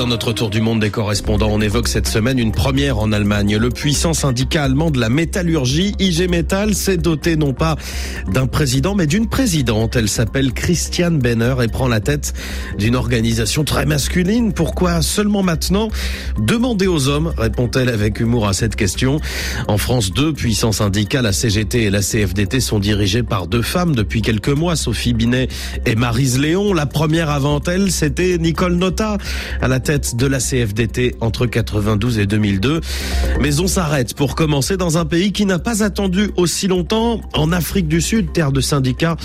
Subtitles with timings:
[0.00, 3.58] dans notre tour du monde des correspondants, on évoque cette semaine une première en Allemagne.
[3.58, 7.76] Le puissant syndicat allemand de la métallurgie, IG Metall, s'est doté non pas
[8.32, 9.96] d'un président, mais d'une présidente.
[9.96, 12.32] Elle s'appelle Christiane Benner et prend la tête
[12.78, 14.54] d'une organisation très masculine.
[14.54, 15.90] Pourquoi seulement maintenant
[16.38, 19.20] Demandez aux hommes, répond-elle avec humour à cette question.
[19.68, 23.94] En France, deux puissants syndicats, la CGT et la CFDT, sont dirigés par deux femmes
[23.94, 25.48] depuis quelques mois, Sophie Binet
[25.84, 26.72] et Marise Léon.
[26.72, 29.18] La première avant elle, c'était Nicole Nota
[29.90, 32.80] de la CFDT entre 92 et 2002.
[33.40, 37.50] Mais on s'arrête pour commencer dans un pays qui n'a pas attendu aussi longtemps, en
[37.50, 39.16] Afrique du Sud, terre de syndicats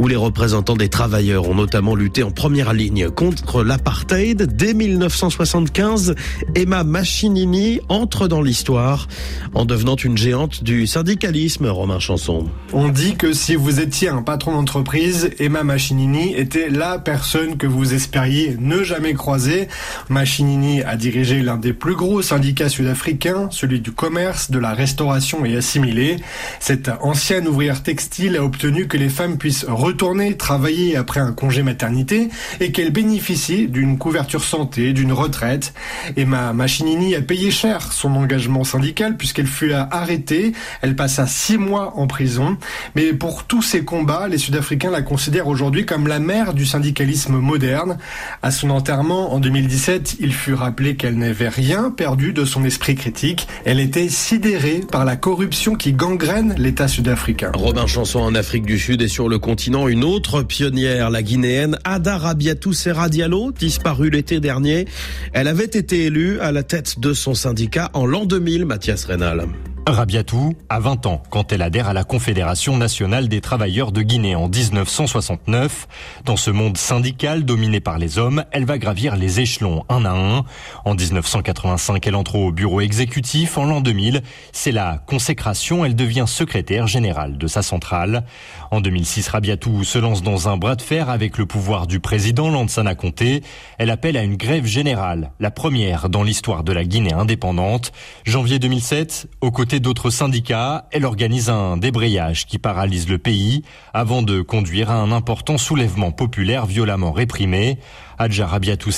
[0.00, 4.56] où les représentants des travailleurs ont notamment lutté en première ligne contre l'apartheid.
[4.56, 6.14] Dès 1975,
[6.54, 9.08] Emma Machinini entre dans l'histoire
[9.52, 12.46] en devenant une géante du syndicalisme, Romain Chanson.
[12.72, 17.66] On dit que si vous étiez un patron d'entreprise, Emma Machinini était la personne que
[17.66, 19.68] vous espériez ne jamais croiser.
[20.08, 25.44] Machinini a dirigé l'un des plus gros syndicats sud-africains, celui du commerce, de la restauration
[25.44, 26.16] et assimilé.
[26.58, 31.62] Cette ancienne ouvrière textile a obtenu que les femmes puissent retourner travailler après un congé
[31.62, 32.28] maternité
[32.60, 35.74] et qu'elle bénéficie d'une couverture santé, d'une retraite.
[36.16, 40.52] Emma Machinini a payé cher son engagement syndical puisqu'elle fut arrêtée.
[40.82, 42.56] Elle passa six mois en prison.
[42.94, 47.36] Mais pour tous ces combats, les Sud-Africains la considèrent aujourd'hui comme la mère du syndicalisme
[47.36, 47.98] moderne.
[48.42, 49.40] À son enterrement en
[49.70, 53.46] 2017, il fut rappelé qu'elle n'avait rien perdu de son esprit critique.
[53.64, 57.52] Elle était sidérée par la corruption qui gangrène l'État sud-africain.
[57.54, 61.78] Robin Chanson en Afrique du Sud et sur le continent une autre pionnière, la guinéenne
[61.84, 64.86] Ada Rabiatou Serra Diallo, disparue l'été dernier.
[65.34, 69.46] Elle avait été élue à la tête de son syndicat en l'an 2000, Mathias Rénal.
[69.90, 74.34] Rabiatou a 20 ans quand elle adhère à la Confédération nationale des travailleurs de Guinée
[74.34, 75.88] en 1969.
[76.24, 80.10] Dans ce monde syndical dominé par les hommes, elle va gravir les échelons un à
[80.10, 80.44] un.
[80.84, 83.58] En 1985, elle entre au bureau exécutif.
[83.58, 85.84] En l'an 2000, c'est la consécration.
[85.84, 88.24] Elle devient secrétaire générale de sa centrale.
[88.72, 92.50] En 2006, Rabiatou se lance dans un bras de fer avec le pouvoir du président
[92.50, 93.42] Lansana Conté.
[93.78, 97.90] Elle appelle à une grève générale, la première dans l'histoire de la Guinée indépendante.
[98.24, 104.22] Janvier 2007, aux côtés d'autres syndicats, elle organise un débrayage qui paralyse le pays avant
[104.22, 107.76] de conduire à un important soulèvement populaire violemment réprimé.
[108.20, 108.90] Adja Rabiatou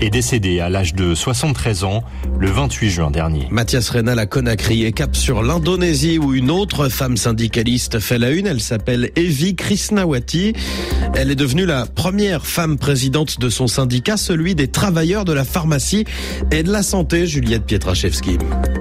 [0.00, 2.04] est décédé à l'âge de 73 ans
[2.38, 3.48] le 28 juin dernier.
[3.50, 8.28] Mathias Renal à Conakry et cap sur l'Indonésie où une autre femme syndicaliste fait la
[8.28, 8.46] une.
[8.46, 10.52] Elle s'appelle Evi Krishnawati.
[11.14, 15.44] Elle est devenue la première femme présidente de son syndicat, celui des travailleurs de la
[15.44, 16.04] pharmacie
[16.50, 18.36] et de la santé, Juliette Pietraszewski.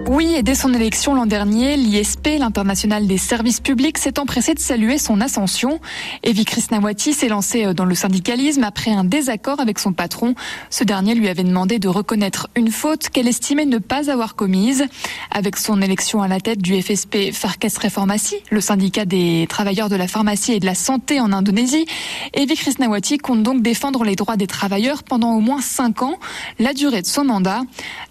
[0.09, 4.59] Oui, et dès son élection l'an dernier, l'ISP, l'International des services publics, s'est empressé de
[4.59, 5.79] saluer son ascension.
[6.23, 10.35] Evi Krishnawati s'est lancée dans le syndicalisme après un désaccord avec son patron.
[10.69, 14.85] Ce dernier lui avait demandé de reconnaître une faute qu'elle estimait ne pas avoir commise.
[15.31, 19.95] Avec son élection à la tête du FSP Farkasre Pharmacie, le syndicat des travailleurs de
[19.95, 21.85] la pharmacie et de la santé en Indonésie,
[22.33, 26.19] Evi Krishnawati compte donc défendre les droits des travailleurs pendant au moins cinq ans,
[26.59, 27.61] la durée de son mandat.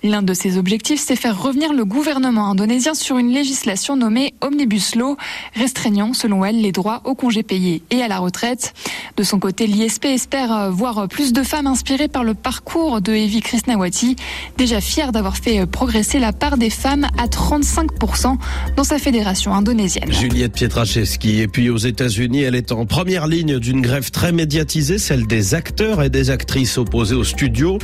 [0.03, 4.95] L'un de ses objectifs, c'est faire revenir le gouvernement indonésien sur une législation nommée Omnibus
[4.95, 5.17] Law,
[5.55, 8.75] restreignant, selon elle, les droits aux congés payés et à la retraite.
[9.17, 13.41] De son côté, l'ISP espère voir plus de femmes inspirées par le parcours de Evi
[13.41, 14.17] Krishnawati,
[14.57, 18.37] déjà fière d'avoir fait progresser la part des femmes à 35%
[18.77, 20.13] dans sa fédération indonésienne.
[20.13, 21.41] Juliette Pietraszewski.
[21.41, 25.55] Et puis aux États-Unis, elle est en première ligne d'une grève très médiatisée, celle des
[25.55, 27.79] acteurs et des actrices opposés au studio.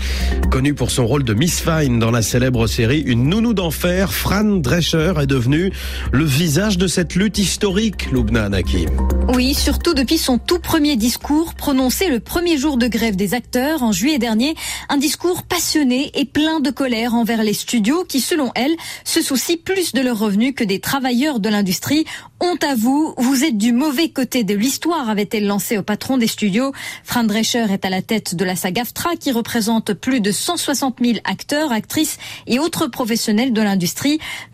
[0.51, 4.45] Connue pour son rôle de Miss Fine dans la célèbre série Une nounou d'enfer, Fran
[4.45, 5.73] Drescher est devenu
[6.13, 8.87] le visage de cette lutte historique, Lubna Anaki.
[9.35, 13.83] Oui, surtout depuis son tout premier discours prononcé le premier jour de grève des acteurs
[13.83, 14.55] en juillet dernier.
[14.91, 19.57] Un discours passionné et plein de colère envers les studios qui, selon elle, se soucient
[19.65, 22.05] plus de leurs revenus que des travailleurs de l'industrie.
[22.41, 26.27] Honte à vous, vous êtes du mauvais côté de l'histoire, avait-elle lancé au patron des
[26.27, 26.73] studios.
[27.05, 31.19] Fran Drescher est à la tête de la SAGAFTRA qui représente plus de 160 000
[31.25, 33.78] acteurs, actrices et autres professionnels de l'industrie.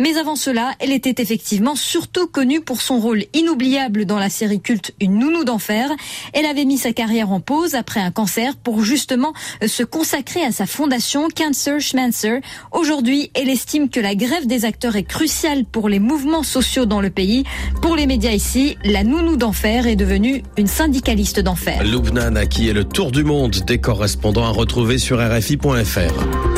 [0.00, 4.60] Mais avant cela, elle était effectivement surtout connue pour son rôle inoubliable dans la série
[4.60, 5.90] culte Une nounou d'enfer.
[6.32, 9.32] Elle avait mis sa carrière en pause après un cancer pour justement
[9.66, 12.40] se consacrer à sa fondation Cancer Schmancer.
[12.72, 17.00] Aujourd'hui, elle estime que la grève des acteurs est cruciale pour les mouvements sociaux dans
[17.00, 17.44] le pays.
[17.82, 21.82] Pour les médias ici, la nounou d'enfer est devenue une syndicaliste d'enfer.
[21.84, 26.53] Lubna Naki est le tour du monde des correspondants à retrouver sur RFI.fr.